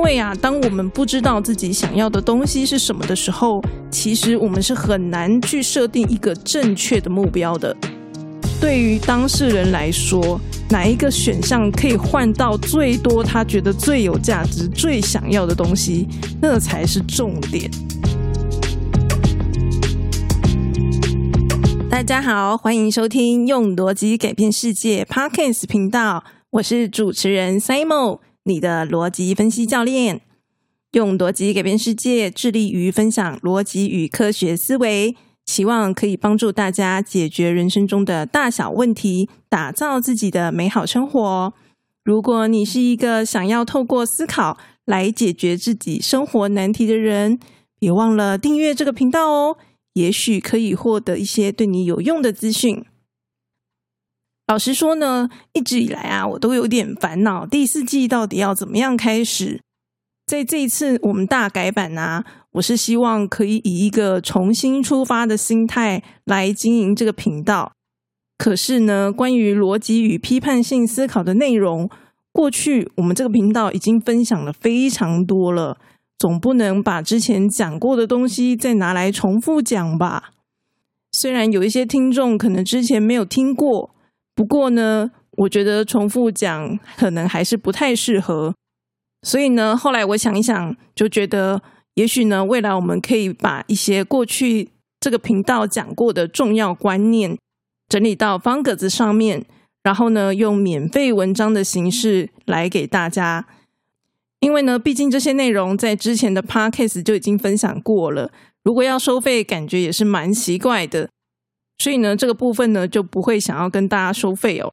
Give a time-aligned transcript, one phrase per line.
[0.00, 7.76] 因为啊，当我们不知道自己想要的东西是什么的时候，其实我们是很难去设定一个正确的目标的。
[8.58, 10.40] 对于当事人来说，
[10.70, 16.08] 哪一个选项可以换到最多他觉得最有价值、最想要的东西，
[16.40, 17.70] 那才是重点。
[21.90, 30.20] 大家好，欢迎收听《用逻辑改变世界》Podcast 频道，我是主持人 Simon，你的逻辑分析教练。
[30.92, 35.16] 用逻辑改变世界，致力于分享逻辑与科学思维。
[35.46, 41.52] 希望可以帮助大家解决人生中的大小问题，打造自己的美好生活。
[42.04, 47.38] 如果你是一个想要透过思考来解决自己生活难题的人，
[47.78, 49.56] 别忘了订阅这个频道哦。
[49.94, 52.84] 也许可以获得一些对你有用的资讯。
[54.50, 59.60] 老实说呢，一直以来啊，我都有点烦恼，第四季到底要怎么样开始？
[60.26, 62.24] 在这一次我们大改版啊。
[62.54, 67.70] 我是希望可以以一个重新出发的心态来经营这个频道。
[68.38, 71.88] 可是呢，关于逻辑与批判性思考的内容，
[72.32, 75.78] 过去我们这个频道已经分享了非常多了，
[76.18, 80.32] 总不能把之前讲过的东西再拿来重复讲吧？
[81.12, 83.94] 虽然有一些听众可能之前没有听过，
[84.40, 88.54] 不过呢，我觉得重复讲可能还是不太适合。
[89.20, 91.60] 所以呢，后来我想一想，就觉得。
[91.94, 97.36] 也许呢，未来我们可以把一些过去这个频道讲过的重要观念
[97.88, 99.44] 整理到方格子上面，
[99.82, 103.46] 然后呢，用免费文章的形式来给大家。
[104.38, 108.30] 因为呢，毕竟这些内容在之前的 podcast 就已经分享过了，
[108.62, 111.10] 如果要收费，感觉也是蛮奇怪的。
[111.80, 114.72] 所以呢，这个部分呢就不会想要跟大家收费哦。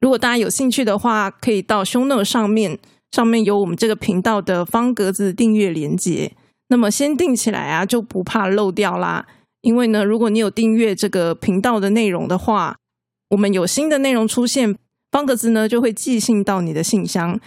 [0.00, 2.80] 如果大家有兴趣的话，可以到 show note 上面。
[3.12, 6.32] 上面有我们这个频道的方格子订阅连接，
[6.66, 9.24] 那么先订起来啊，就不怕漏掉啦。
[9.60, 12.76] 因为呢，如果你有订阅这个频道的内容的话，
[13.30, 14.76] 我们有新的内容出现，
[15.12, 17.38] 方格子呢就会寄信到你的信箱，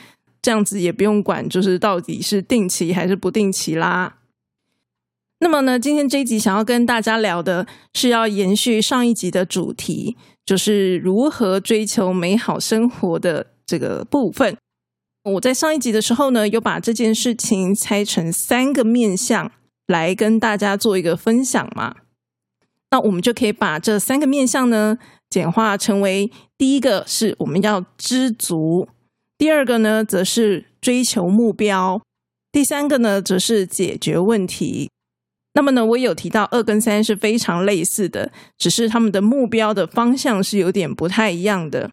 [0.41, 4.16] 这样子也不用管，就是到底是定期还是不定期啦。
[5.39, 14.57] 那么呢，今天这一集想要跟大家聊的是要延续上一集的主题，就是如何追求美好生活的这个部分。
[15.23, 19.51] 我在上一集的时候呢，有把这件事情拆成三个面向
[19.85, 21.97] 来跟大家做一个分享嘛。
[22.89, 24.97] 那我们就可以把这三个面向呢
[25.29, 28.87] 简化成为：第一个是我们要知足；
[29.37, 31.99] 第二个呢，则是追求目标；
[32.51, 34.89] 第三个呢，则是解决问题。
[35.57, 41.90] 那么呢，我有提到二跟三是非常类似的，只是他们的目标的方向是有点不太一样的。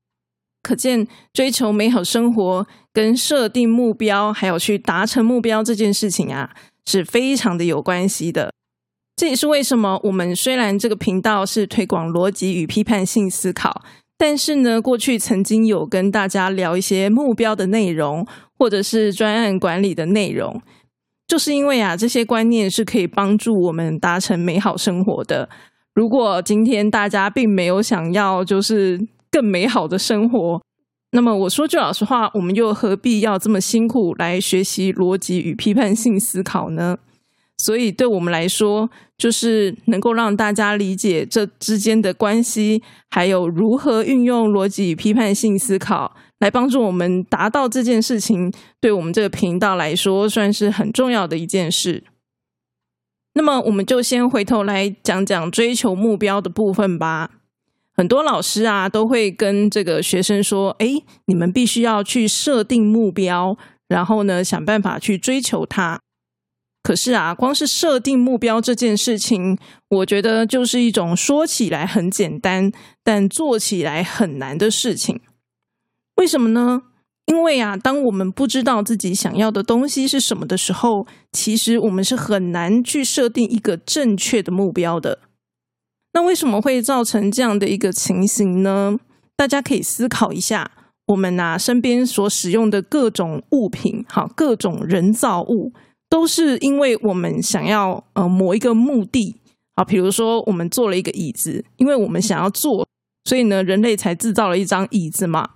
[0.63, 6.51] 可见，追求美好生活跟设定目标，还有去达成目标这件事情啊，
[6.85, 8.53] 是非常的有关系的。
[9.17, 13.83] 这也是为什么我们虽然这个频道是推广逻辑与批判性思考，
[14.19, 18.27] 但是呢，过去曾经有跟大家聊一些目标的内容，
[18.59, 20.61] 或者是专案管理的内容，
[21.27, 25.49] 就是因为啊，这些观念是可以帮助我们达成美好生活的。
[25.95, 29.01] 如果今天大家并没有想要，就是。
[29.35, 30.63] 更美好的生活。
[31.11, 36.97] 那么我说句老实话，我们又何必要这么辛苦来学习逻辑与批判性思考呢？
[37.59, 42.81] 所以，对我们来说，就是能够让大家理解这之间的关系，
[43.11, 52.05] 还有如何运用逻辑与批判性思考来帮助我们达到这件事情，对我们这个频道来说，算是很重要的一件事。
[53.33, 57.31] 那么，我们就先回头来讲讲追求目标的部分吧。
[57.97, 63.57] 很多老师啊，都会跟这个学生说：“哎，你们必须要去设定目标，
[63.89, 65.99] 然后呢，想办法去追求它。”
[66.85, 69.57] 可是啊，光是设定目标这件事情，
[69.89, 72.71] 我觉得就是一种说起来很简单，
[73.03, 75.23] 但做起来很难的事情。
[76.17, 76.83] 为什么呢？
[77.27, 85.21] 因为啊，当我们不知道自己想要的东西是什么的时候，其实我们是很难去设定一个正确的目标的。
[86.13, 88.99] 那为什么会造成这样的一个情形呢？
[89.37, 90.71] 大家可以思考一下，
[91.07, 95.73] 我们拿身边所使用的各种物品，好，各种人造物，
[96.11, 99.35] 都是因为我们想要呃某一个目的，
[99.75, 102.87] 好，比如说我们做了一个椅子，因为我们想要坐，
[103.25, 105.51] 所以呢，人类才制造了一张椅子嘛。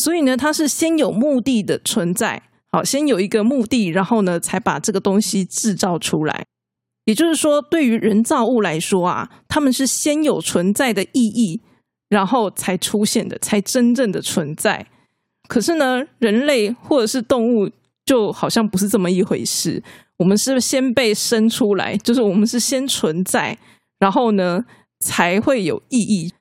[0.00, 2.42] 所以呢，它是先有目的的存在，
[2.72, 6.46] 好，先有一个目的，然后呢，才把这个东西制造出来。
[7.04, 11.60] 也就是说，对于人造物来说啊，他们是先有存在的意义，
[12.08, 14.86] 然后才出现的，才真正的存在。
[15.46, 17.68] 可是呢，人类或者是动物，
[18.06, 19.82] 就好像不是这么一回事。
[20.16, 23.58] 我们是先被生出来，就是我们是先存在，
[23.98, 24.64] 然后呢
[25.00, 26.32] 才会有意义。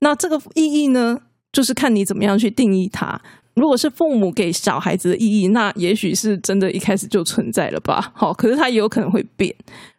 [0.00, 1.18] 那这个意义呢，
[1.52, 3.20] 就是看你怎么样去定义它。
[3.54, 8.10] 如果是父母给小孩子的意义，那也许是真的一开始就存在了吧。
[8.14, 9.54] 好，可是它也有可能会变。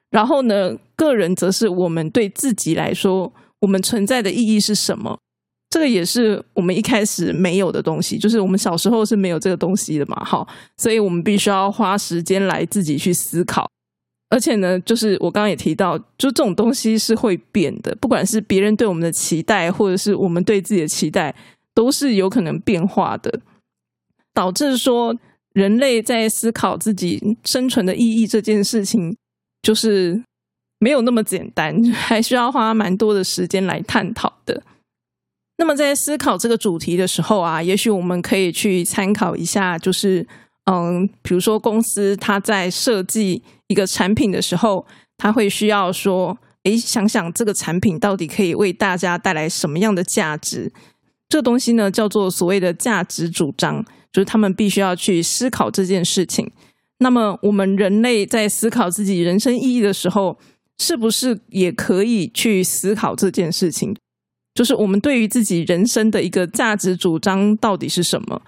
[0.09, 5.17] 然后呢，个人则是我们对自己来说，我们存在的意义是什么？
[5.69, 10.23] 这个也是我们一开始没有的东西，就是我们小时候是没有这个东西的嘛。
[10.23, 10.47] 好，
[10.77, 13.67] 所以我们必须要花时间来自己去思考。
[14.33, 21.33] 而且呢，就是我刚刚也提到，就这种东西是会变的，不管是别人对我们的期待，或者是我们对自己的期待。
[21.75, 23.39] 都是有可能变化的，
[24.31, 25.17] 导致说
[25.53, 29.17] 人类在思考自己生存的意义这件事情，
[29.63, 30.23] 就是
[30.77, 34.61] 没有那么简单，还需要花蛮多的时间来探讨的。
[35.57, 40.23] 那么在思考这个主题的时候啊，也许我们可以去参考一下，就是
[40.65, 44.85] 嗯，比如说公司它在设计一个产品的时候，
[45.17, 50.71] 它会需要说，诶，想想这个产品到底可以为大家带来什么样的价值。
[51.27, 56.49] 这东西呢，叫做所谓的价值主张，就是他们必须要去思考这件事情。
[56.99, 60.37] 那么，我们人类在思考自己人生意义的时候，
[60.77, 63.93] 是不是也可以去思考这件事情？
[64.53, 68.41] 就是我们对于自己人生的一个价值主张到底是什么？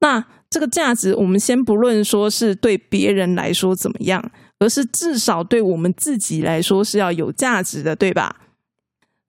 [0.00, 8.36] 那这个价值，我们先不论说是对别人来说怎么样，而是至少对我们自己来说是要有价值的，对吧？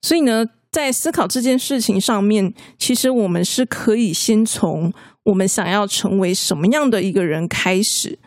[0.02, 0.44] 所以呢？
[0.72, 4.90] 在思考这件事情上面，其实我们是可以先从
[5.24, 8.18] 我们想要成为什么样的一个人开始，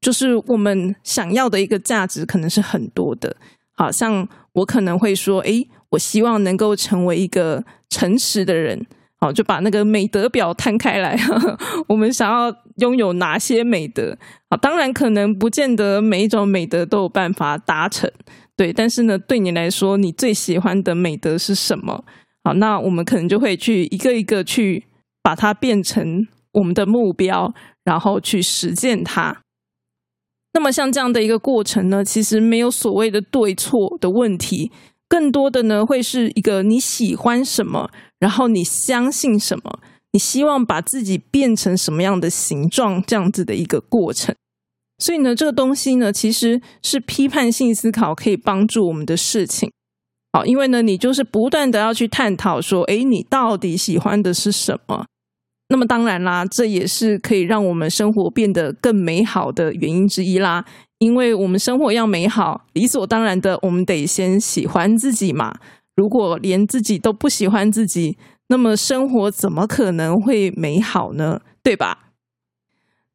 [0.00, 3.36] 就是我们想要的一个价值可能是很多的。
[3.72, 8.86] 好像我可能会说，诶，我希望能够成为一个诚实的人。
[9.20, 11.14] 好，就把那个美德表摊开来，
[11.88, 14.16] 我们想要拥有哪些美德？
[14.48, 18.10] 好，当然可能不见得每一种美德都有办法达成。
[18.56, 22.04] 对，但是呢，对你来说，你最喜欢的美德是什么？
[22.42, 24.86] 好，那我们可能就会去一个一个去
[25.22, 27.52] 把它变成我们的目标，
[27.84, 29.42] 然后去实践它。
[30.54, 34.72] 那么像这样的一个过程呢，其实没有所谓的对错的问题，
[35.06, 37.90] 更多的呢会是一个你喜欢什么，
[38.20, 39.80] 然后你相信什么，
[40.12, 44.32] 你希望把自己变成什么样的形状，这样子的一个过程。
[44.98, 49.72] 所以呢，这个东西呢，其实是批判性思考可以帮助我们的事情。
[50.32, 55.06] 好，因为呢，你就是不断的要去探讨说，诶，你到底喜欢的是什么？
[55.68, 60.64] 那么当然啦，这也是可以让我们生活变得更美好的原因之一啦。
[60.98, 65.58] 因为我们生活要美好，理所当然的，我们得先喜欢自己嘛。
[65.96, 68.16] 如果连自己都不喜欢自己，
[68.48, 71.40] 那么生活怎么可能会美好呢？
[71.62, 72.12] 对吧？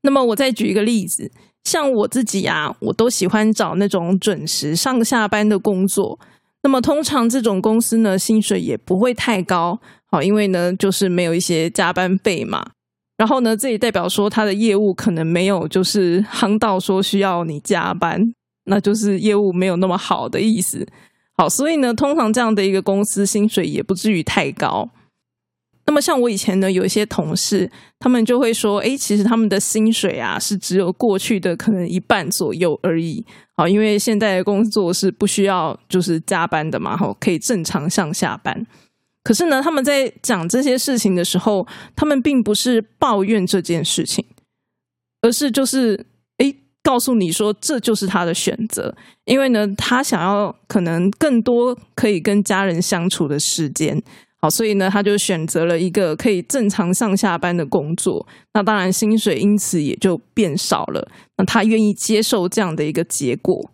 [0.02, 1.32] 那么我再举一个例子。
[1.64, 6.20] 像我自己啊，我都喜欢找那种准时上下班的工作。
[6.62, 9.80] 那么通常这种公司呢，薪水也不会太高，
[10.12, 12.64] 好，因为呢就是没有一些加班费嘛。
[13.18, 18.22] 然后呢，这也代表说他的业务可能没有就是夯到说需要你加班，
[18.66, 20.88] 那就是业务没有那么好的意思。
[21.38, 24.90] 好，所以呢，通常这样的一个公司薪水也不至于太高。
[25.88, 33.24] 那么像我以前呢，有一些同事，他们就会说，哎，其实他们的薪水啊，是只有过去的可能一半左右而已。
[33.56, 38.66] 好，因为现在的工作是不需要就是加班的嘛，好，可以正常上下班。
[39.24, 44.26] 可是呢，他们在讲这些事情的时候，他们并不是抱怨这件事情，
[45.22, 46.06] 而是就是，
[46.86, 54.00] 告诉你说这就是他的选择，因为呢，他想要可能更多可以跟家人相处的时间。
[54.40, 61.08] 好所以呢，他就选择了一个可以正常上下班的工作，那当然薪水因此也就变少了。
[61.38, 63.72] 那他愿意接受这样的一个结果。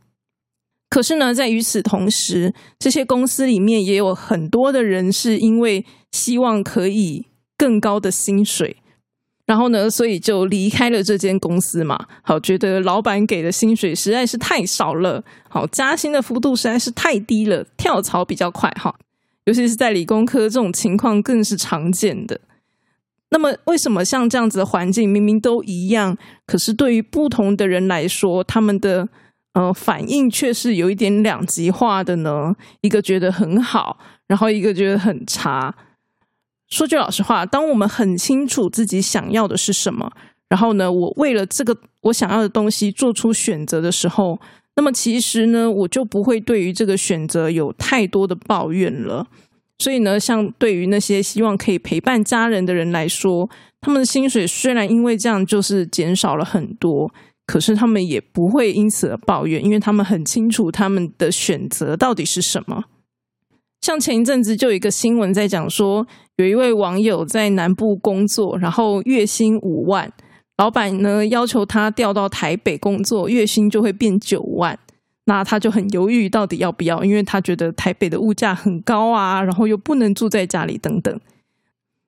[0.90, 7.26] 可是呢，在与此同时，这些公司里面也有很多的人是因为希望可以
[7.58, 8.78] 更高的薪水，
[9.52, 12.00] 然后呢，所以就离开了这间公司嘛。
[12.22, 18.96] 好，觉得老板给的薪水实在是太少了，好，加薪的幅度实在是太低了，跳槽比较快哈。
[19.44, 22.40] 尤其是在理工科，这种情况更是常见的。
[23.32, 29.10] 那么，为什么像这样子的环境明明都一样，可是对于不同的人来说，他们的
[29.52, 32.56] 呃反应却是有一点两极化的呢？
[32.80, 35.76] 一个觉得很好，然后一个觉得很差。
[36.72, 40.12] 说句老实话，当我们很清楚自己想要的是什么，
[40.50, 44.40] 然后呢，我为了这个我想要的东西做出选择的时候。
[44.78, 49.28] 那么其实呢，我就不会对于这个选择有太多的抱怨了。
[49.80, 53.50] 所以呢，像对于那些希望可以陪伴家人的人来说，
[53.82, 57.14] 他们的薪水虽然因为这样就是减少了很多，
[57.46, 62.86] 可是他们也不会因此而抱怨，因为他们很清楚他们的选择到底是什么。
[63.82, 66.06] 像前一阵子就有一个新闻在讲说，
[66.38, 70.12] 有一位网友在南部工作，然后月薪五万，
[70.58, 74.78] 老板呢要求他调到台北工作，月薪就会变九万。
[75.26, 77.04] 那他就很犹豫，到底要不要？
[77.04, 81.20] 因为他觉得台北的物价很高啊，然后又不能住在家里等等。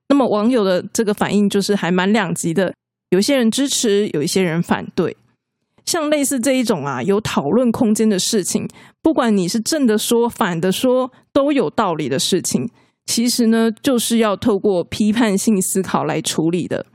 [0.10, 2.74] 那么网友的这个反应就是还蛮两极的，
[3.12, 5.16] 有些人支持，有一些人反对。
[5.86, 8.68] 像类似这一种啊，有讨论空间的事情，
[9.02, 12.70] 不管你是正的说、反的说，都有道理的事情，
[13.06, 16.86] 其实呢，就是要透过批判性思考来处理的。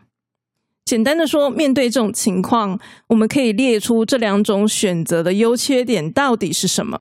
[0.85, 7.01] 简单的说，面对这种情况，我们可以列出这两种选择的优缺点到底是什么。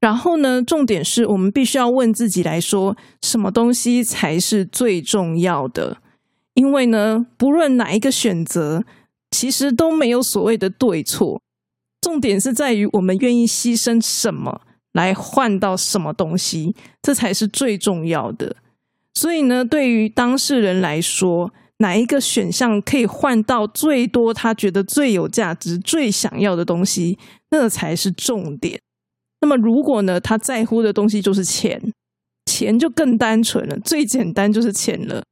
[0.00, 5.98] 然后呢，重点是我们必须要问自己来说，什么东西才是最重要的？
[6.54, 8.84] 因为呢，不论哪一个选择，
[9.30, 11.40] 其实都没有所谓的对错。
[12.00, 14.60] 重点是在于我们愿意牺牲什么
[14.92, 18.56] 来换到什么东西，这才是最重要的。
[19.14, 27.18] 所以呢，对于当事人来说，哪一个选项可以换到最多他觉得最有价值、最想要的东西，
[27.50, 28.80] 那才是重点。
[29.40, 31.92] 那么，如果呢，他在乎的东西就是钱，
[32.46, 35.22] 钱就更单纯了，最简单就是钱了，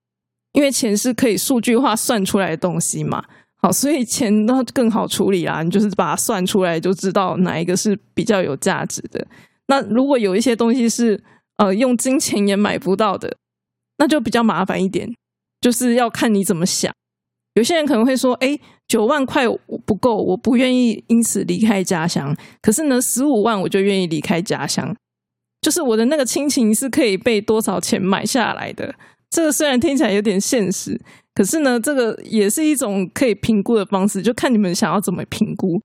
[0.53, 3.25] 因为钱是可以数据化算出来的东西嘛。
[3.67, 9.27] 好，所以钱那更好处理啦，你就是把它算出来，就知道哪一个是比较有价值的。
[9.67, 11.21] 那如果有一些东西是
[11.57, 13.37] 呃用金钱也买不到的，
[13.99, 15.13] 那就比较麻烦一点。
[15.61, 16.93] 就是要看你怎么想。
[17.55, 18.57] 有些人可能会说：“哎，
[18.87, 19.45] 九万块
[19.85, 22.37] 不够，我不愿意因此离开家乡。
[22.63, 24.95] 可是呢，十五万我就愿意离开家乡。
[25.61, 28.95] 就是我的那个亲情是可以被多少钱买下来的。
[29.37, 30.99] 这个虽然听起来有点现实，
[31.35, 35.79] 可是呢，这个也是一种可以评估的方式，就看你们想要怎么评估。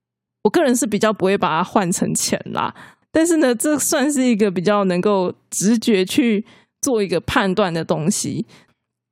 [0.44, 2.74] 我个人是比较不会把它换成钱啦，
[3.12, 6.46] 但是呢，这算是一个比较能够直觉去
[6.82, 8.46] 做一个判断的东西。”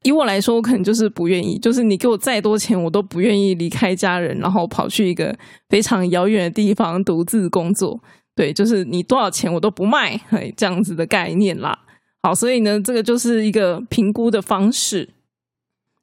[0.04, 8.02] 以我来说，我可能就是不愿意，就是你给我再多钱，我都不愿意离开家人，然后跑去一个非常遥远的地方独自工作。
[8.34, 10.18] 对，就是你多少钱我都不卖，
[10.56, 11.78] 这样子的概念啦。
[12.22, 15.10] 好，所以呢，这个就是一个评估的方式。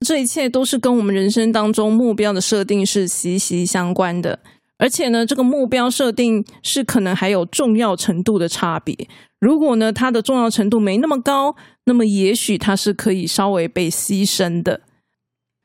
[0.06, 4.38] 这一切都是跟我们人生当中目标的设定是息息相关的。
[4.78, 8.94] 而且呢，这个目标设定是可能还有重要程度的差别。
[9.40, 14.82] 如果呢，它的重要程度没那么高，那么也许它是可以稍微被牺牲的。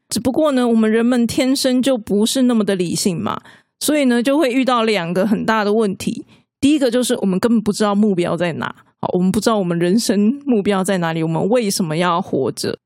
[0.08, 3.42] 只不过呢，我们人们天生就不是那么的理性嘛，
[3.80, 6.26] 所以呢，就会遇到两个很大的问题。
[6.62, 12.78] 第一个就是我们根本不知道目标在哪，好，我们不知道我们人生目标在哪里，我们为什么要活着。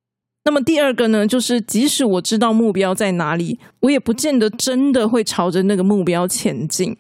[0.46, 6.96] 那么第二个呢，就是即使我知道目标在哪里，我也不见得真的会朝着那个目标前进，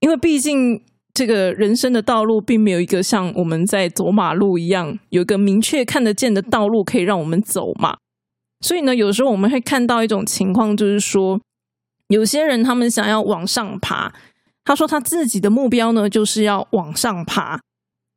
[0.00, 0.80] 因为毕竟
[1.12, 7.98] 这个人生的道路并没有一个像我们在走马路一样，有一个明确看得见的道路可以让我们走嘛。
[8.60, 11.40] 所以呢，有时候我们会看到一种情况，就是说
[12.08, 14.14] 有些人他们想要往上爬，
[14.64, 17.60] 他说他自己的目标呢就是要往上爬。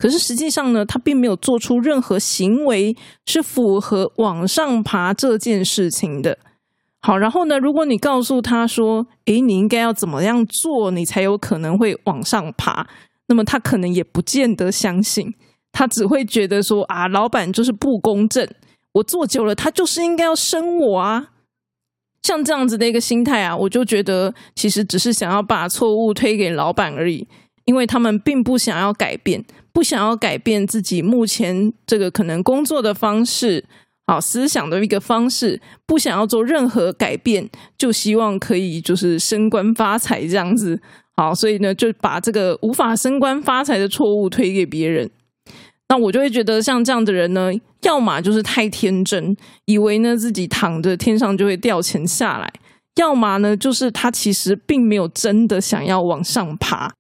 [0.02, 6.40] 可是实际上呢，他并没有做出任何行为是符合往上爬这件事情的。
[7.02, 12.88] 好，然后呢，如果你告诉他说：“诶，你应该要怎么样做，你才有可能会往上爬？”
[13.30, 15.36] 那么他可能也不见得相信，
[15.72, 18.48] 他只会觉得说：“啊，老板就是不公正，
[18.94, 21.28] 我做久了，他就是应该要升我啊。”
[22.24, 27.28] 像这样子的一个心态啊，我就觉得其实只是想要把错误推给老板而已，
[27.66, 29.46] 因为他们并不想要改变。
[29.74, 33.64] 不想要改变自己目前这个可能工作的方式，
[34.08, 40.82] 好思想的一个方式，不想要做任何改变，就希望可以就是升官发财这样子。
[41.16, 45.10] 好，所以呢，就把这个无法升官发财的错误推给别人。
[45.90, 47.52] 那我就会觉得，像这样的人呢，
[47.84, 49.36] 要么就是太天真，
[49.66, 52.48] 以为呢自己躺着天上就会掉钱下来；
[52.96, 56.94] 要么呢，就是他其实并没有真的想要往上爬，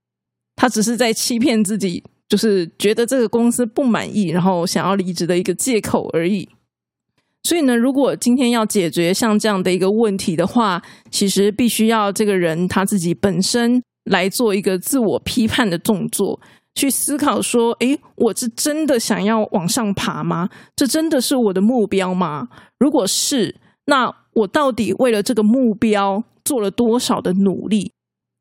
[0.55, 2.03] 他只是在欺骗自己。
[2.31, 6.47] 就是觉得这个公司不满意，然后想要离职的一个借口而已。
[7.43, 16.39] 所以呢，如果今天要解决像这样的一个问题的话，其实必须要这个人他自己本身来做一个自我批判的动作，
[16.73, 20.47] 去思考说：诶，我是真的想要往上爬吗？
[20.73, 22.47] 这真的是我的目标吗？
[22.79, 23.53] 如果是，
[23.88, 27.91] 那我到底为了这个目标做了多少的努力？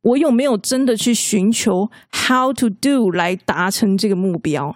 [0.03, 4.75] 我有没有真的去寻求 how to do 来达成这个目标？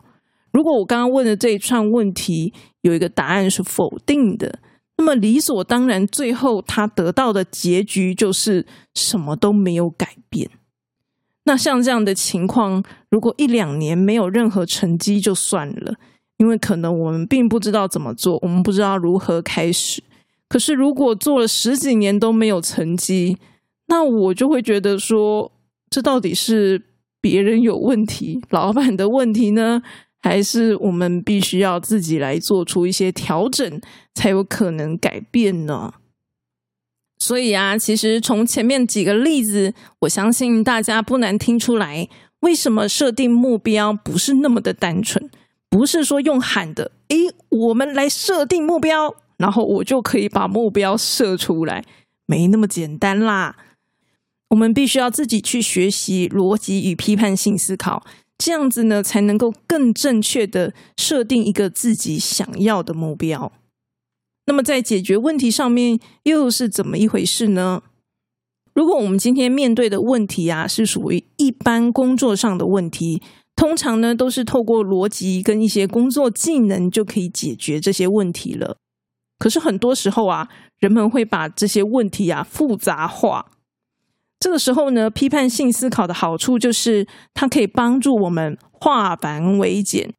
[0.52, 2.52] 如果我刚刚问的这一串问题
[2.83, 4.61] 有一个答案是否定的，
[4.97, 10.50] 那么理所当然，最后他得到的结局就是什么都没有改变。
[11.47, 15.95] 那像这样的情况，如果一两年没有任何成绩就算了，
[16.37, 20.02] 因为可能我们并不知道怎么做，我们不知道如何开始。
[20.49, 23.37] 可是如果做了十几年都没有成绩，
[23.87, 25.53] 那我就会觉得说，
[25.91, 26.83] 这到底是
[27.21, 29.83] 别人有问题，老板的问题呢，
[30.21, 33.81] 还是我们必须要自己来做出一些调整，
[34.14, 35.95] 才有可能改变呢？
[37.19, 42.09] 所以啊，其实从前面几个例子，我相信大家不难听出来，
[42.41, 45.31] 为什么设定目标不是那么的单纯，
[45.71, 47.17] 不是说用喊的，诶，
[47.49, 51.85] 我们来设定目标，然后我就可以把目标设出来，
[52.26, 53.57] 没那么简单啦。
[54.50, 58.04] 我们必须要自己去学习逻辑与批判性思考，
[58.38, 63.52] 这样子呢，才能够更正确的设定一个自己想要的目标。
[64.46, 67.82] 那么在解决问题上面又是怎么一回事呢？
[68.74, 73.22] 如果我们今天面对的问题啊是属于一般工作上的问题，
[73.56, 78.76] 通常呢都是透过逻辑跟一些工作技能就可以解决这些问题了。
[79.38, 80.48] 可是很多时候啊，
[80.78, 83.52] 人们会把这些问题啊复杂化。
[84.44, 90.12] 这个时候呢，批判性思考的好处就是它可以帮助我们化繁为简。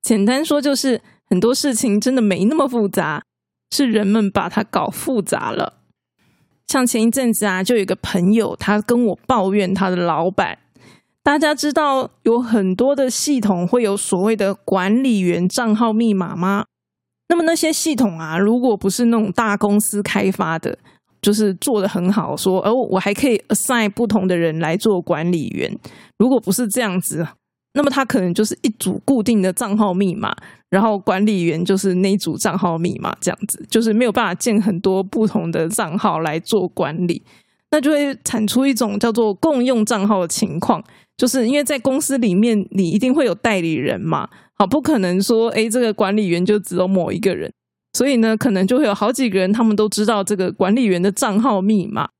[0.00, 3.22] 简单说就是很多事情真的没那么复杂。
[3.70, 5.74] 是人们把它搞复杂了。
[6.66, 10.56] 像前一阵子啊，就有一个朋友，他跟我抱怨他的老板。
[11.22, 16.64] 大家知道有很多的系统会有所谓的管理员账号密码吗？
[17.28, 20.78] 那么那些系统啊，如果不是那种大公司开发的，
[21.24, 25.74] 就是做的很好，说哦，我还可以 assign 不同的人来做管理员。
[26.18, 27.26] 如果不是这样子。
[27.76, 30.32] 那么他可能就是一组固定的账号密码，
[30.70, 37.20] 然后管理员就是那一组账号密码，这样子就是没有办法建很多不同的账号来做管理，
[37.72, 40.80] 那就会产出一种叫做共用账号的情况。
[41.16, 47.52] 就是因为在公司里面，你一定会有代理人嘛，好，不可能说诶这个管理员就只有某一个人，
[47.94, 52.10] 所以呢，可能就会有好几个人，他们都知道这个管理员的账号密码，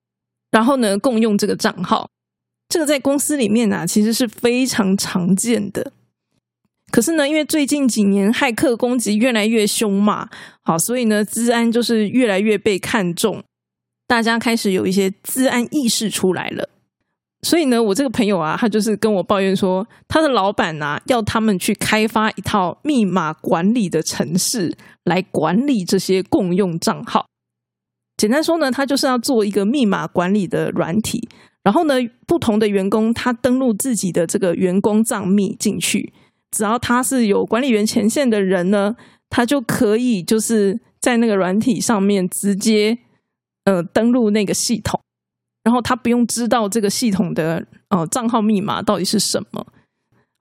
[0.50, 2.08] 然后呢，共用这个账号。
[2.68, 5.92] 这个在公司里面啊，其实是非常常见的。
[6.90, 10.28] 可是呢，因为最近几年骇客攻击越来越凶嘛，
[10.62, 13.42] 好，所以呢，治安就是越来越被看重，
[14.06, 16.68] 大家开始有一些治安意识出来了。
[17.44, 27.26] 所以呢，我这个朋友啊，他就是跟我抱怨说，他的老板啊，要他们去开发一套密码管理的程式，来管理这些共用账号。
[28.16, 31.28] 简单说呢，他就是要做一个密码管理的软体。
[31.62, 31.94] 然后呢，
[32.26, 36.12] 不同的员工他登录自己的这个员工账密进去，
[36.50, 38.96] 只要他是有管理员权限的人呢，
[39.30, 42.98] 他就可以就是在那个软体上面直接
[43.64, 45.00] 呃登录那个系统，
[45.64, 49.66] 然后他不用知道这个系统的呃账号密码到底是什么。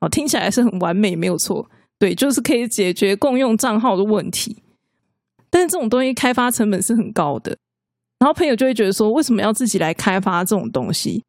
[0.02, 4.62] 哦，听起来是很完美，没有错，对，就是可以解决共用账号的问题。
[5.50, 7.58] 但是这种东西开发成本是很高的。
[8.20, 11.24] 然后朋友就会觉得说，为什么要自己来开发这种东西？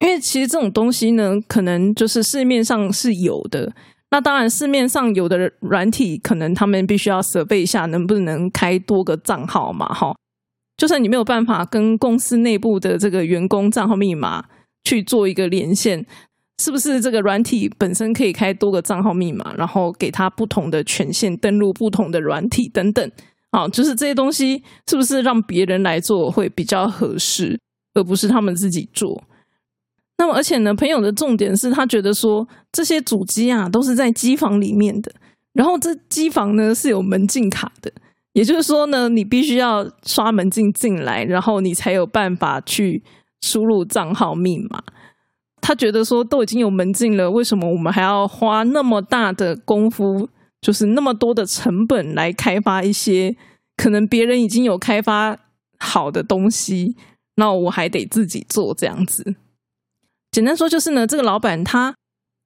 [0.00, 3.72] 因为其实这种东西呢，可能就是市面上是有的。
[4.10, 9.86] 那当然，市面上有的软体，可能他们必须要设备一下，能不能开多个账号嘛？
[9.92, 10.16] 哈，
[10.78, 14.42] 就算你没有办法跟公司内部的这个员工账号密码
[14.84, 16.06] 去做一个连线，
[16.62, 23.10] 是不是这个软体本身可以开多个账号密码，然后给他不同的权限，登录不同的软体等等？
[23.50, 27.58] 好， 就是这些东西是不是让别人来做会比较合适，
[27.94, 29.22] 而不是他们自己做？
[30.18, 35.12] 那么，而且呢，朋友的重点是他觉得说这些主机啊都是在机房里面的，
[35.54, 37.92] 然后这机房呢是有门禁卡的，
[38.38, 43.02] 也就是说呢，你必须要刷门禁进来，然后你才有办法去
[43.40, 44.80] 输入账号密码。
[45.60, 50.28] 他觉得说都已经有门禁了，为什么我们还要花那么大的功夫？
[50.60, 53.36] 就是那么多的成本来开发一些
[53.76, 55.36] 可能别人已经有开发
[55.80, 56.94] 好的东西，
[57.34, 59.34] 那我还得自己做这样子。
[60.30, 61.92] 简单说就是呢，这个老板他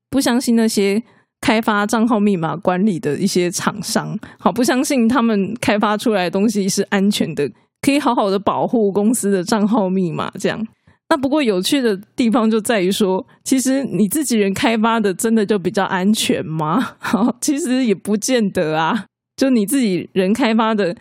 [0.09, 1.02] 不相信那些
[1.42, 7.46] 开发账号密码管理的一些厂商，好不相信他们开发出来的东西是安全的，
[7.83, 10.66] 可以好好的保护公司的账号密码这样。
[11.09, 16.92] 那不过有趣的地方就在于说，其实你自己人开发的真的就比较安全吗？
[17.42, 19.05] 其实也不见得啊。
[19.37, 20.96] 就你自己人开发的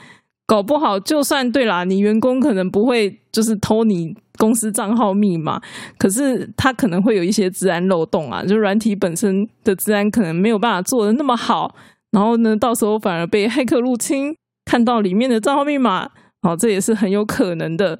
[0.51, 5.61] 搞不好就算对啦，你员工可能不会就是偷你公司账号密码，
[5.97, 11.73] 可是他可能会有一些治安漏洞啊，就软体本身的治安可能没有办法做的那么好，
[12.11, 14.35] 然后呢，到时候反而被黑客入侵，
[14.65, 16.09] 看到里面的账号密码，
[16.41, 17.97] 好，这也是很有可能的。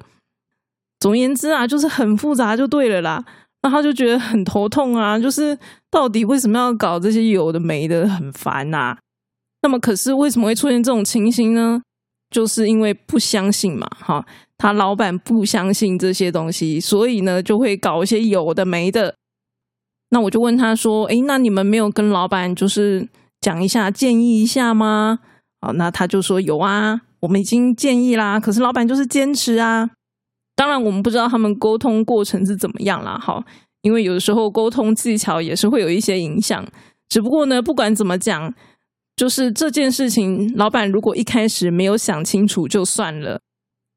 [1.00, 3.24] 总言之啊，就是很复杂就对了啦。
[3.62, 5.58] 那他就觉得很头痛啊，就是
[5.90, 8.98] 到底为什么要搞这些有的没的，很烦呐。
[9.62, 11.80] 那么，可是为什么会出现这种情形呢？
[12.32, 19.14] 就是因为不相信嘛，哈，他老板不相信这些东西，所以呢，就会搞一些有的没的。
[20.08, 23.08] 那我就问他说：“诶，那你们没有跟老板就是
[23.40, 25.20] 讲一下，建议一下吗？”
[25.60, 29.88] 好，那他就说：“有啊，我们已经建议啦，可是老板就是坚持啊。
[30.56, 33.44] 当然，我们不知道他们沟通过程是怎么样啦，哈，
[33.82, 36.66] 因为有的时候沟通技巧也是会有一些影响。
[37.08, 38.52] 只不过呢，不管怎么讲。”
[39.14, 43.40] 就是这件事情，老板如果一开始没有想清楚就算了。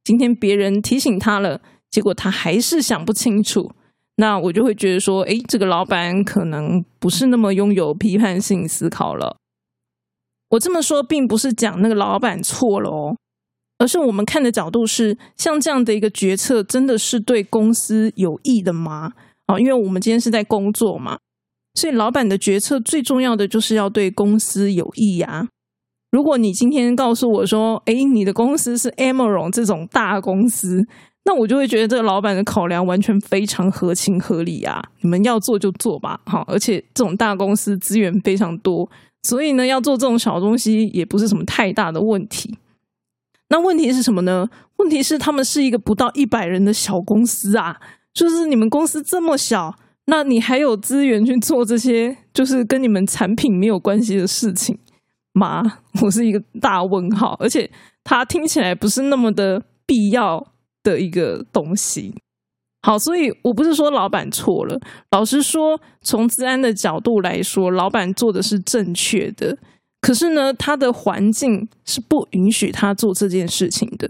[0.03, 3.71] 今天别人提醒他了，结果他还是想不清楚，
[4.17, 9.37] 那我就会觉得说，哎，这个老板可能不是那么拥有批判性思考了。
[10.49, 13.17] 我这么说，并不是讲那个老板错了哦，
[13.79, 19.13] 而是我们看的角度是，像这样的一个决策，真的是对公司有益的吗？
[19.47, 21.17] 啊，因为我们今天是在工作嘛。
[21.75, 25.49] 所以，老板的决策最重要的就是要对公司有益呀。
[26.09, 30.87] 如果你今天告诉我说：“哎，你的公司是 Amron 这种大公司”，
[31.25, 34.81] 那我就会觉得这个老板的考量完全非常合情合理啊。
[35.01, 38.89] 你们要做就做吧，好，而且这种大公司资源非常多，
[39.23, 42.57] 所以呢，要做这种小东西也不是什么太大的问题。
[43.49, 44.47] 那问题是什么呢？
[44.77, 47.77] 问题是他们是一个不到一百人的小公司啊，
[48.13, 49.75] 就是你们公司这么小。
[50.05, 54.77] 那你还有资源去做这些就是跟你们产品没有关系的事情
[55.33, 55.79] 吗？
[56.03, 57.69] 我是一个大问号，而且
[58.03, 62.13] 它听起来不是那么的必要的一个东西。
[62.83, 69.57] 好，所以我不是说老板错了，老实说，从治安的角度来说，老板做的是正确的。
[69.99, 74.07] 可是呢，他的环境是不允许他做这件事情的。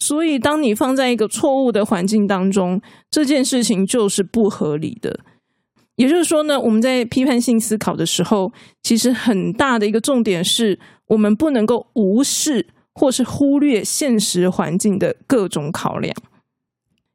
[0.00, 5.20] 所以，当你放在一个错误的环境当中，这件事情就是不合理的。
[5.96, 10.78] 也就是说呢，我们在批判性思考的时候，其实很大的一个重点是
[11.08, 16.14] 我们不能够无视或是忽略现实环境的各种考量。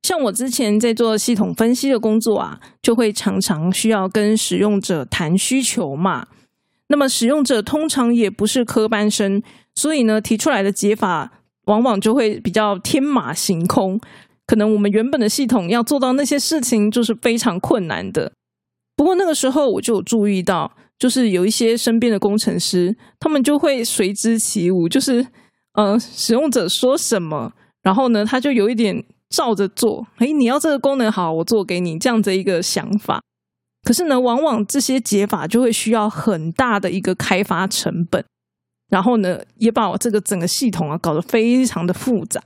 [0.02, 6.28] 像我之前在做系统分析的工作啊，就会常常需要跟使用者谈需求嘛。
[6.88, 9.44] 那么使用者通常也不是科班生，
[9.76, 11.32] 所以呢，提出来的解法
[11.66, 14.02] 往往就会比较天马行空。
[14.48, 18.34] 可能我们原本的系统要做到那些事情，就是非常困难的。
[19.02, 25.26] 不过那个时候我就有注意到，就是有一些身边的工程师，他们就会随之起舞，就是
[25.74, 30.06] 呃，使用者说什么，然后呢，他就有一点照着做。
[30.18, 33.20] 哎，你要这个功能好，我做给你，这样子一个想法。
[33.82, 38.24] 可是呢，往往这些解法就会需要很大的一个开发成本，
[38.92, 42.40] 然后呢，也把我这个整个系统啊搞得非常的复杂。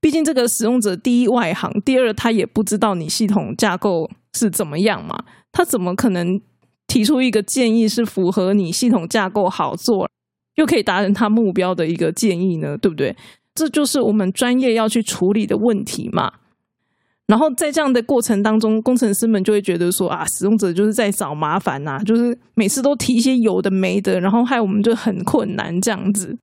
[0.00, 5.24] 毕竟这个使用者第一外行，第二他也不知道你系统架构是怎么样嘛。
[5.54, 6.40] 他怎么可能
[6.88, 10.10] 提出一个建议是符合你系统架构好做，
[10.56, 12.76] 又可以达成他目标的一个建议呢？
[12.76, 13.16] 对不对？
[13.54, 16.32] 这就是我们专业要去处理的问题嘛。
[17.28, 26.36] 然后在这样的过程当中，工程师们就会觉得说啊，使用者就是在找麻烦呐，就是每次都提一些有的没的，然后害我们就很困难这样子。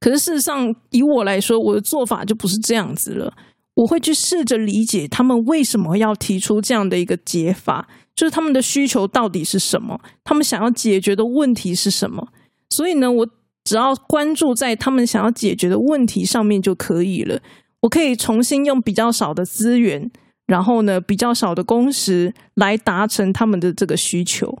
[0.00, 3.32] 可是事实上，以我来说，我的做法就不是这样子了。
[3.78, 7.88] 我会去试着理解他们为什么要提出这样的一个解法。
[8.16, 10.00] 就是他们的需求到底是什么？
[10.24, 12.26] 他们想要解决的问题是什么？
[12.70, 13.28] 所以呢，我
[13.62, 17.38] 只要关注在他们想要解决的问题上面就可以了。
[17.82, 20.10] 我可以重新用比较少的资源，
[20.46, 24.52] 然后呢，比较少的工时来达成他们的这个需求。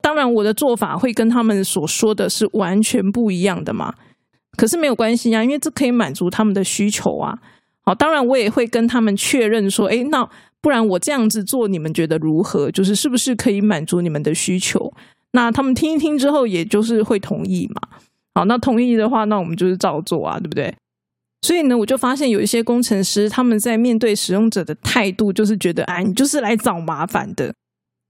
[0.00, 3.92] 当然，我的做法会跟他们所说的是完全不一样的嘛。
[4.56, 7.38] 可是没有关系啊，因为这可以满足他们的需求啊。
[7.84, 10.28] 好，当然我也会跟他们确认说，诶，那。
[10.64, 12.70] 不然我这样子做，你们觉得如何？
[12.70, 14.90] 就是是不是可以满足你们的需求？
[15.32, 17.82] 那他们听一听之后，也就是会同意嘛。
[18.34, 20.74] 好，那同意的话，那我们就是照做啊，对不对？
[21.42, 27.52] 所以呢，我就发现有一些工程师，他们在面对使用者的态度，就是觉得，哎，你就是来找麻烦的。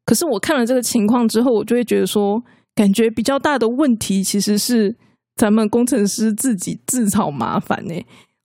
[0.06, 2.40] 可是我看了这个情况之后，我就会觉得说，
[2.76, 4.94] 感觉比较大的问题其实是
[5.34, 8.00] 咱们工程师自己自找麻烦呢。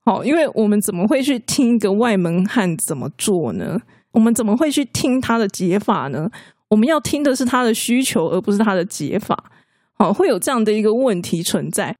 [0.09, 3.79] 好，因为我们怎么会去听一个外门汉怎么做呢？
[4.11, 6.27] 我们怎么会去听他的解法呢？
[6.69, 9.51] 我们要听的是他的需求，而不是他的解法。
[9.93, 11.95] 好，会有这样的一个问题存在。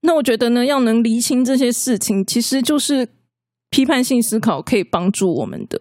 [0.00, 3.06] 那我觉得呢，要能厘清这些事情，其实就是
[3.68, 5.78] 批判性思考可以帮助我们的。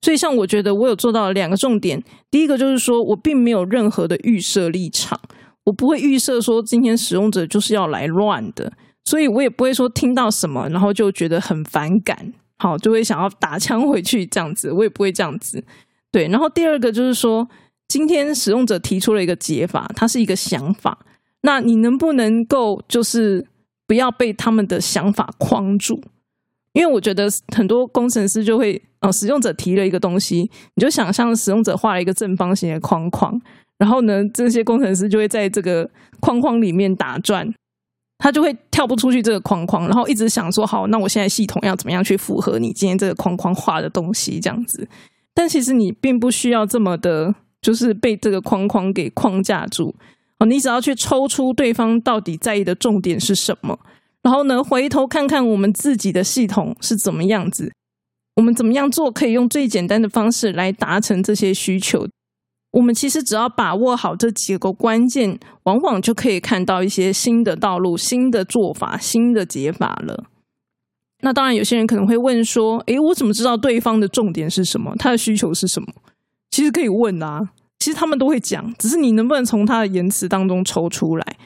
[0.00, 2.00] 所以，像我觉得我有做到两个重点，
[2.30, 5.20] 第一个就是说我并没有任何的预设立场，
[5.64, 8.72] 我不会预设说今天使用者就是要来乱的，
[9.08, 15.64] 所以我也不会说听到什么然后就觉得很反感，好就会想要打枪回去这样子，我也不会这样子。
[16.12, 17.48] 对，然后第二个就是说，
[17.88, 20.98] 今天使用者提出了一个解法，它是一个想法，
[21.40, 23.46] 那你能不能够就是
[23.86, 26.02] 不要被他们的想法框住？
[26.74, 33.40] 因为我觉得很多工程师就会，哦，使用者提了一个东西，你就想象使用者画了一个正方形的框框，
[33.78, 35.90] 然后呢，这些工程师就会在这个
[36.20, 37.50] 框框里面打转，
[38.18, 44.86] 他就会跳不出去这个框框，然后一直想说，好，那我现在系统要怎么样去符合你今天这个框框画的东西这样子？
[45.32, 49.94] 但其实你并不需要这么的，就是被这个框框给框架住
[50.40, 53.78] 哦，你只要去抽出对方到底在意的重点是什么。
[54.20, 57.72] 然后呢，回头看看我们自己的系统是怎么样子，
[58.34, 62.06] 我们怎么样做可以用最简单的方式来达成这些需求。
[62.72, 70.24] 我们其实只要把握好这几个关键，往往就可以看到一些新的道路、新的做法、新的解法了。
[71.22, 74.94] 那当然，有些人可能会问说：“诶，我怎么知道对方的重点是什么？
[74.96, 75.88] 他的需求是什么？”
[76.50, 77.40] 其实可以问啊，
[77.78, 81.36] 其实他们都会讲，只是你能不能从他的言辞当中抽出来。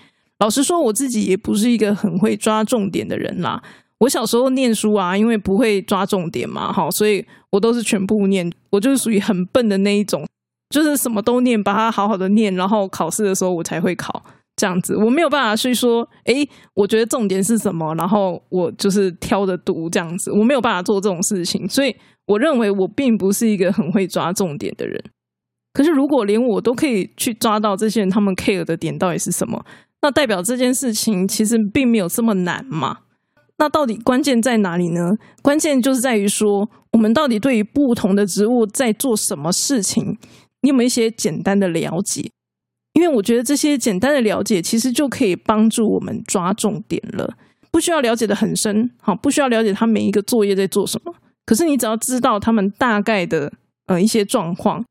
[0.41, 3.63] 老实说，我自己也不是一个很会抓重点的人啦。
[4.01, 8.53] 我小时候念书啊，因为不会抓重点嘛，好，所以我都是全部念。
[8.71, 10.27] 我就是属于很笨的那一种，
[10.73, 14.23] 就是什么都念，把它好好的念，然后考试的时候我才会考
[14.57, 14.97] 这样子。
[14.97, 20.33] 我没有办法去说，诶，我觉得重点是什么，然后我就是挑着读这样子。
[20.33, 21.95] 我没有办法做这种事情，所以
[22.27, 24.99] 我认为我并不是一个很会抓重点的人。
[25.75, 29.65] 可是如果连我都可以去抓到这些人他们 care 的点到底是什么？
[30.03, 32.99] 那代表这件事情其实并没有这么难嘛？
[33.59, 35.13] 那到底关键在哪里呢？
[35.43, 40.19] 关键就是在于说，我们到底对于不同的植物在做什么事情，
[40.63, 42.31] 你有没有一些简单的了解？
[42.95, 47.37] 因为我觉得这些简单的了解，其实就可以帮助我们抓重点了。
[47.71, 51.15] 不需要了解的很深，好，不需要了解他每一个作业在做什么。
[51.47, 53.51] 可是你只要知道他们大概的
[53.87, 54.85] 呃一些状况，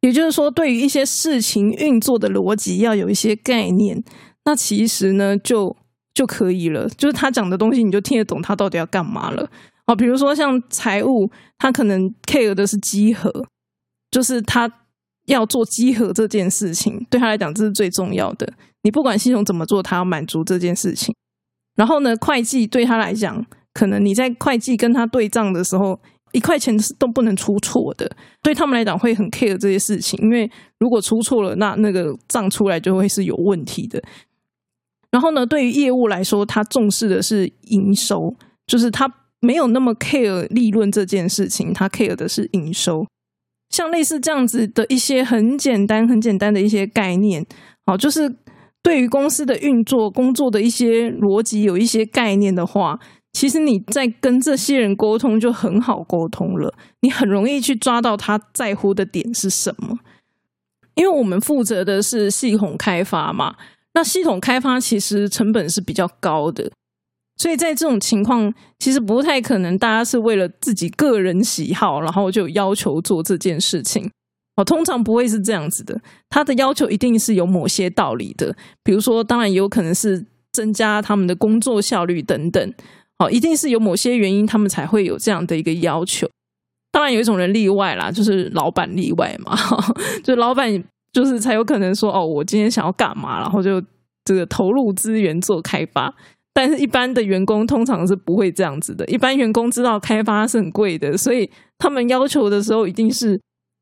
[0.00, 4.02] 也就是说，对于一些事情运作的逻辑，要有一些概念。
[4.44, 5.76] 那其实呢，就
[6.12, 6.88] 就可以了。
[6.90, 9.48] 就是他讲的东西，你就听得懂他到底要干嘛了。
[9.86, 13.46] 好，比如说像财务，他可能 care 的是集合，
[14.10, 14.68] 就是他
[15.26, 18.52] 要做集合这件事情，对他来讲这是最重要的。
[18.82, 21.14] 你不管系统怎么做，他要满足这件事情。
[21.76, 26.00] 然后呢，会计对他来讲，可能你在会计跟他对账的时候。
[26.32, 28.10] 一块钱是都不能出错的，
[28.42, 34.02] 对他们来讲会很 care 这些事情，因为如果出错了，那那个账出来就会是有问题的。
[35.10, 38.34] 然后呢，对于业务来说，他重视的是营收，
[38.66, 39.10] 就是他
[39.40, 43.06] 没有那么 care 利润这件事情，他 care 的是营收。
[43.76, 47.44] 像类似这样子的一些很简单、很简单的一些概念，
[47.84, 48.34] 好，就是
[48.82, 52.98] 对于公司的运作、工作的一些逻辑有一些概念的话。
[53.32, 59.98] 其实你在跟这些人沟通就很好沟通了，你很容易去抓到他在乎的点是什么。
[60.94, 63.54] 因为我们负责的是系统开发嘛，
[63.92, 66.72] 那系统开发其实成本是比较高的，
[67.36, 74.10] 所以在这种情况，其实不太可能大家是为了自己个人喜好，然后就要求做这件事情。
[74.56, 82.74] 哦，通常不会是这样子的，他的要求一定是有某些道理的，比如说，当然也有可能是增加他们的工作效率等等。
[83.18, 86.26] 哦，一定是有某些原因，他们才会有这样的一个要求。
[86.90, 89.54] 当然有一种人例外啦，就是老板例外嘛。
[90.24, 93.82] 就老板就是才有可能说，哦，我今天想要干嘛，然后就
[94.24, 96.14] 这个投入资源做开发。
[96.56, 99.04] 但是，一般的员工通常是不会这样子的。
[99.08, 103.38] 一般员工知道开发是很贵的，所以他们要求的时候，一定是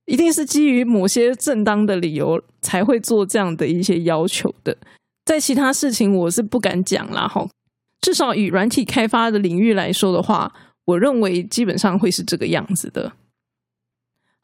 [0.07, 4.77] 一定是基于某些正当的理由才会做这样的一些要求的。
[5.25, 7.49] 在其他事情，我是不敢讲啦，哈。
[8.01, 10.53] 至少以软体开发的领域来说的话，
[10.87, 13.13] 我认为基本上会是这个样子的。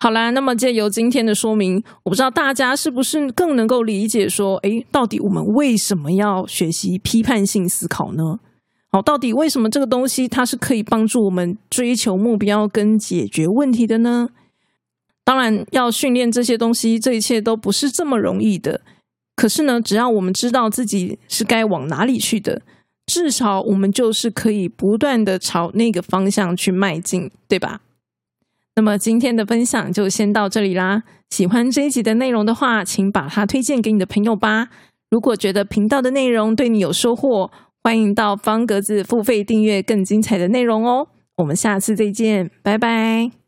[0.03, 8.41] 好啦，那么借由今天的说明，我不知道大家是不是更能够理解说，诶，到底我们为什么要学习批判性思考呢？
[8.91, 14.31] 好，到底为什么这个东西它是可以帮助我们追求目标跟解决问题的呢？
[15.23, 18.81] 当然，要训练这些东西，这一切都不是这么容易的。
[19.37, 22.63] 可是呢，只要我们知道自己是该往哪里去的。
[23.05, 27.83] 至少我们就是可以不断的朝那个方向去迈进，对吧？
[28.81, 31.03] 那么今天的分享就先到这里啦。
[31.29, 34.69] 喜欢这一集的内容的话，请把它推荐给你的朋友吧。
[35.11, 37.51] 如果觉得频道的内容对你有收获，
[37.85, 41.09] 欢迎到方格子付费订阅更精彩的内容哦。
[41.37, 43.40] 我们下次再见，拜拜。